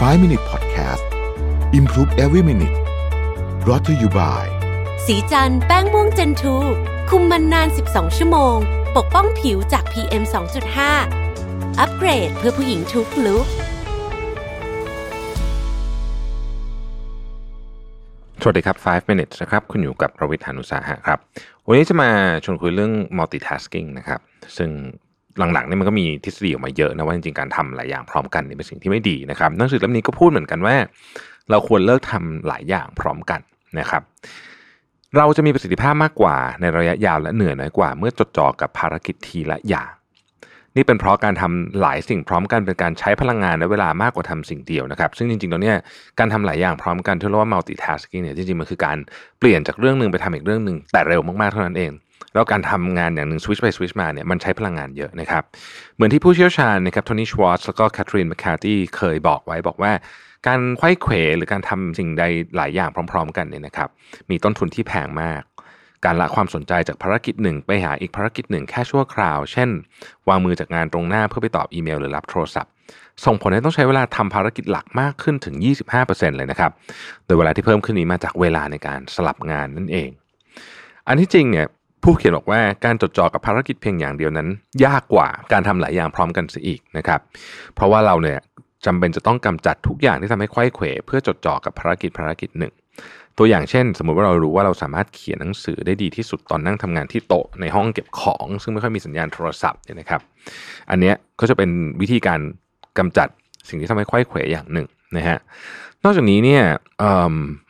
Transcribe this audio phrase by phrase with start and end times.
[0.00, 1.04] 5 Minute Podcast
[1.72, 2.76] Improve Every Minute
[3.64, 4.44] brought to you by
[5.06, 6.56] สีจันแป้งม่วงเจนทู
[7.10, 8.56] คุมมันนาน 12 ชั่วโมง
[8.96, 10.22] ปกป้องผิวจาก PM
[11.00, 13.46] 2.5 อัปเกรดเพื่อผู้หญิงทุกลุก
[18.42, 21.18] สวัสดีครับ 5 minutes นะครับ คุณอยู่กับประวิทยานุสาหะครับ
[21.66, 22.10] วันนี้จะมา
[22.44, 24.20] ชวนคุยเรื่อง multitasking นะครับ
[24.58, 24.70] ซึ่ง
[25.38, 30.76] หลังๆนี่มันก็มีทฤษฎีออกมาเยอะนะว่าจริงๆการทำหลายอย่างพร้อมกันนี่เป็นสิ่งที่ไม่ดีนะครับหนังสือเล่มนี้ก็พูดเหมือนกันว่า
[31.50, 33.40] เราควรเลิกทำหลายอย่างพร้อมกัน
[33.78, 34.02] นะครับ
[35.16, 39.90] เราจะมีประสิทธิภาพมากกว่าในระยะยาวและเหนื่อยน้อยกว่า เมื่อจดจ่อกับภารกิจทีละอย่าง
[40.76, 45.76] นี่เป็นเพราะการทำหลายสิ่งพร้อมกันเป็นการใช้พลังงานและเวลามากกว่าทำสิ่งเดียวนะครับ ซึ่งจริงๆแล้วเนี่ย
[46.18, 48.96] การทำหลายอย่างพร้อมกันที่เรียกว่า multitasking เนี่ยจริงๆมันคือการ
[49.38, 51.90] เปลี่ยนจากเรื่องหนึ่งไปทำอีกเรื่องหนึ่งแต่เร็วมากๆเท่านั้นเอง
[52.34, 55.42] แล้วการทำงานอย่างหนึ่ง switch ไป switch มาเนี่ยมันใช้พลังงานเยอะนะครับ
[55.94, 59.92] เหมือนที่ผู้เชี่ยวชาญนะครับโทนี่ชวอตส์แล้วก็แคทรีนแมคคาร์ตี้เคยบอกไว้บอกว่า
[60.46, 62.24] การไขว้เขวหรือการทำสิ่งใด
[62.56, 63.88] หลายอย่างพร้อม ๆ กันเนี่ยนะครับ
[64.30, 65.42] มีต้นทุนที่แพงมาก
[66.04, 69.68] การละความสนใจจากภารกิจหนึ่งไปหาอีกภารกิจหนึ่งแค่ชั่วคราว เช่น
[70.28, 72.70] วางมือจากงานตรงหน้าเพื่อไปตอบอีเมลหรือรับโทรศัพท์
[73.24, 75.54] ส่งผลให้ต้องใช้เวลาทำภารกิจหลักมากขึ้นถึง
[75.96, 76.70] 25%เลยนะครับ
[77.26, 80.10] โดยเวลาที่เพิ่มขึ้นนี้มาจากเวลาในการสลับงานนั่นเอง
[81.08, 81.66] อันที่จริงเนี่ย
[82.08, 84.48] ผู้เขียนบอกว่าการจดจ่อกับภารกิจเพียงอย่างเดียวนั้น
[84.84, 87.20] ยากกว่าการทำหลายอย่างพร้อมกันเสียอีกนะครับ
[87.74, 88.38] เพราะว่าเราเนี่ย
[88.86, 92.72] จำเป็นจะต้องกำจัดทุกอย่างที่ทำให้ไขว้เขวเพื่อจดจ่อกับภารกิจภารกิจหนึ่ง
[93.38, 100.20] ตัวอย่างเช่น สมมุติว่าเรารู้ว่าเราสามารถเขียนหนังสือได้ดีที่สุดตอนนั่งทำงานที่โต๊ะในห้องเก็บของ ซึ่งไม่ค่อยมีสัญญาณโทรศัพท์เนี่ยนะครับ
[100.90, 102.40] อันเนี้ยก็จะเป็นวิธีการ
[102.98, 103.28] กำจัด
[103.68, 105.38] สิ่งที่ทำให้ไขว้เขวอย่างหนึ่งนะฮะ
[106.04, 106.62] นอกจากนี้เนี่ย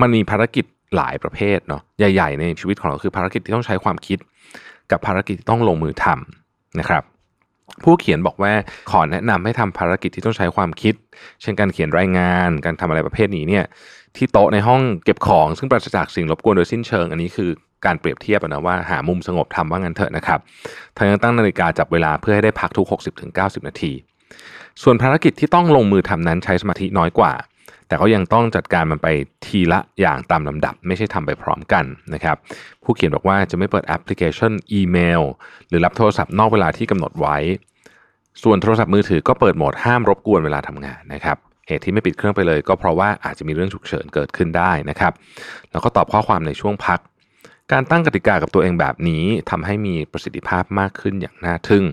[0.00, 0.64] มันมีภารกิจ
[0.96, 4.18] หลายประเภทเนาะใหญ่ ๆ ในชีวิตของเราคือภารกิจที่ต้องใช้ความคิด
[4.90, 7.02] กับภารกิจที่ต้องลงมือทำนะครับ
[7.84, 8.52] ผู้เขียนบอกว่า
[8.90, 10.94] ขอแนะนำให้ทำภารกิจที่ต้องใช้ความคิด
[11.42, 13.64] เช่นการเขียนรายงาน การทำอะไรประเภทนี้เนี่ย
[14.16, 17.50] ที่โต๊ะในห้องเก็บของซึ่งปราศจากสิ่งรบกวนโดยสิ้นเชิง อันนี้คือ
[17.86, 20.40] การเปรียบเทียบนะว่าหามุมสงบทำว่างั้นเถอะนะครับ
[20.96, 22.86] ทางยังตั้งนาฬิกาจับเวลาเพื่อให้ได้พักทุก
[23.26, 23.92] 60-90 นาที
[24.82, 27.32] ส่วนภารกิจที่ต้องลงมือทำนั้นใช้สมาธิน้อยกว่า
[27.92, 29.08] แต่ก็ยังต้องจัดการมันไป
[29.46, 32.36] ทีละอย่างตามลำดับ ไม่ใช่ทำไปพร้อมกันนะครับ
[32.84, 35.22] ผู้เขียนบอกว่าจะไม่เปิดแอปพลิเคชันอีเมล
[35.68, 37.36] หรือรับโทรศัพท์นอกเวลาที่กำหนดไว้
[38.42, 41.36] ส่วนโทรศัพท์มือถือก็เปิดโหมดห้ามรบกวนเวลาทำงานนะครับ
[41.68, 45.12] เหตุที่ไม่ปิดเครื่องไปเลย ก็เพราะว่าอาจจะมีเรื่องฉุกเฉินเกิดขึ้นได้นะครับ
[45.70, 47.00] แล้วก็ตอบข้อความในช่วงพัก
[47.72, 51.84] การตั้งกติกากับตัวเองแบบนี้ทำให้มีประสิทธิภาพมากขึ้นอย่างน่าทึ่ง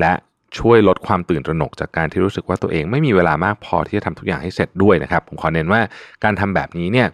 [0.00, 0.12] และ
[0.58, 5.80] ช่วยลดความตื่นตระหนกจากการที่รู้สึกว่าตัวเอง ไม่มีเวลามากพอที่จะทำทุกอย่างให้เสร็จด้วยนะครับ ผมขอเน้นว่า
[6.24, 7.08] การทำแบบนี้เนี่ย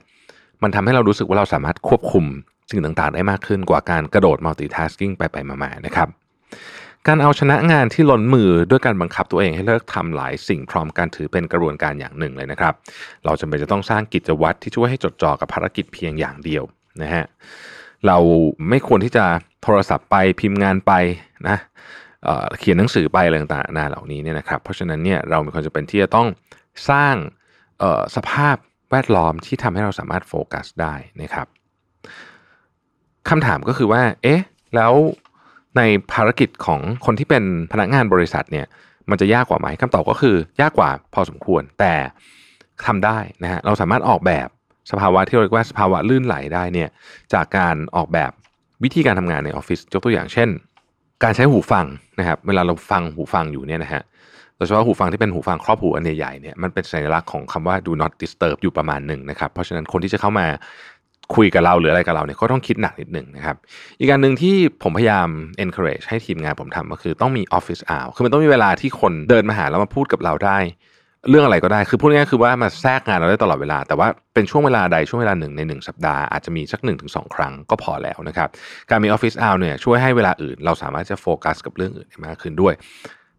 [0.62, 2.24] มันทำให้เรารู้สึกว่าเราสามารถควบคุม
[2.70, 6.08] สิ่งต่างๆ ได้มากขึ้นกว่าการกระโดด multitasking ไปไปมาๆนะครับ
[7.08, 12.74] การเอาชนะงานที่ล้นมือด้วยการบังคับตัวเองให้เลิกทำหลายสิ่งพร้อมกันถือเป็นกระบวนการอย่างหนึ่งเลยนะครับ
[13.24, 16.62] เราจำเป็นจะต้องสร้างกิจวัตรที่ช่วยให้จดจ่อกับภารกิจเพียงอย่างเดียว
[17.02, 17.24] นะฮะ
[18.06, 18.18] เรา
[18.68, 19.24] ไม่ควรที่จะ
[19.62, 20.92] โทรศัพท์ไปพิมพ์งานไป
[21.48, 21.56] นะ
[22.24, 26.28] เเขียนหนังสือไปอะไรต่างๆนานเหล่านี้เนี่ยนะครับ เพราะฉะนั้นเนี่ยเรามีความจำเป็นที่จะต้อง
[26.90, 27.14] สร้าง
[28.16, 28.56] สภาพ
[28.90, 31.46] แวดล้อมที่ทำให้เราสามารถโฟกัสได้นะครับ
[33.28, 34.40] คำถามก็คือว่า เอ๊ะ
[34.76, 34.92] แล้ว
[35.76, 38.66] ในภารกิจของคนที่เป็นพนักงานบริษัทเนี่ย
[39.10, 41.94] มันจะยากกว่าไหมคำตอบก็คือยากกว่าพอสมควร แต่
[42.86, 44.48] ทำได้นะฮะเราสามารถออกแบบ
[44.90, 46.88] สภาวะที่เราเรียกว่าสภาวะลื่นไหลได้เนี่ย
[47.32, 48.30] จากการออกแบบ
[48.84, 50.48] วิธีการทำงานในออฟฟิศยกตัวอย่างเช่น
[51.24, 51.86] การใช้หูฟัง
[52.18, 54.02] นะครับ เวลาเราฟังหูฟังอยู่เนี่ยนะฮะ
[54.56, 60.46] โดยเฉพาะหูฟังที่เป็นหูฟังครอบหูอันใหญ่ๆเนี่ยมันเป็นสัญลักษณ์ของคำว่า do not disturb อยู่ประมาณหนึ่งนะครับ เพราะฉะนั้นคนที่จะเข้ามา
[61.34, 63.56] คุยกับเราหรืออะไรกับเราเนี่ยก็ต้องคิดหนักนิดหนึ่งนะครับ
[63.98, 65.28] อีกการหนึ่งที่ผมพยายาม
[65.64, 70.58] encourage ให้ทีมงานผมทำก็คือต้องมี office hour คือมันต้องมีเวลาที่คนเดินมาหาแล้วมาพูดกับเราได้
[71.28, 78.48] เรื่องอะไรก็ได้คือพูดง่ายๆคือว่ามาแทรกงานเราได้ตลอดเวลา แต่ว่าเป็นช่วงเวลาใดช่วงเวลาหนึ่งในหนึ่งสัปดาห์อาจจะมีสักหนึ่งถึงสองครั้งก็พอแล้วนะครับ
[78.90, 82.74] การมี office hour เนี่ยช่วยให้เวลาอื่น เราสามารถจะโฟกัสกับเรื่องอื่นได้มากขึ้นด้วย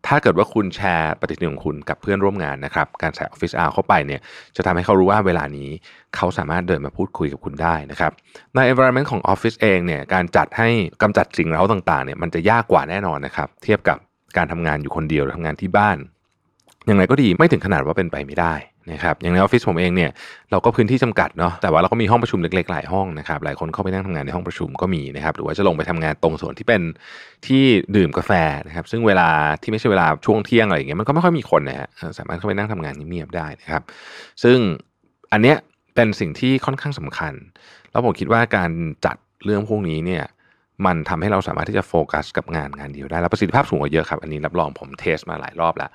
[0.07, 4.21] ถ้าเกิดว่าคุณแชร์ปฏิทินของคุณกับเพื่อนร่วมงานนะครับการใส่ office hour เข้าไปเนี่ย
[4.55, 5.69] จะทำให้เขารู้ว่าเวลานี้
[6.15, 8.11] เขาสามารถเดินมาพูดคุยกับคุณได้นะครับ
[8.55, 10.69] ใน environment ของออฟฟิศเองเนี่ยการจัดให้
[11.01, 13.97] กำจัดสิ่งเร้าต่างๆเนี่ยมันจะยากกว่าแน่นอนนะครับเทียบกับ
[14.37, 15.97] การทำงานอยู่คนเดียวหรือทำงานที่บ้าน
[16.89, 18.53] ย่างไรก็ดีไม่ถึงขนาดว่าเป็นไปไม่ได้
[18.91, 20.11] นะครับอย่างในออฟฟิศผมเองเนี่ย
[20.51, 26.81] เราก็พื้นที่จำกัดเนาะแต่ว่าเราก็มีห้องประชุมเล็กๆหลายห้องนะครับหลายคนเข้าไปนั่งทำงานในห้องประชุมก็มีนะครับหรือว่าจะลงไปทำงานตรงส่วนที่เป็น
[27.45, 27.63] ที่
[27.95, 28.31] ดื่มกาแฟ
[28.67, 29.29] นะครับซึ่งเวลา
[29.61, 31.89] ที่ไม่ใช่เวลาช่วงเที่ยงอะไรอย่างเงี้ยมันก็ไม่ค่อยมีคนนะฮะ
[32.19, 33.81] สามารถเข้าไปนั่งทำงานเงียบๆได้นะครับ
[34.43, 34.57] ซึ่ง
[35.31, 35.57] อันเนี้ย
[35.95, 37.33] เป็นสิ่งที่ค่อนข้างสำคัญ
[37.91, 38.71] แล้วผมคิดว่าการ
[39.05, 40.23] จัดเรื่องพวกนี้เนี่ย
[40.85, 45.91] มันทำให้เราสามารถที่จะโฟกัสกับงานงานเดียวได้ แล้วประสิทธิภาพสูงกว่าเยอะครับ อันนี้รับรองผมเทสมาหลายรอบแล้ว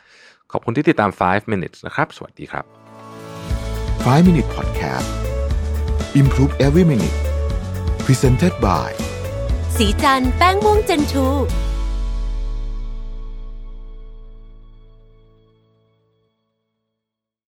[0.52, 2.64] ขอบคุณที่ติดตาม 5 minutes นะครับ สวัสดีครับ
[4.06, 5.08] 5 minutes podcast
[6.20, 7.16] improve every minute
[8.04, 8.90] presented by
[9.76, 11.26] สีจันแป้งม่วงเจนทู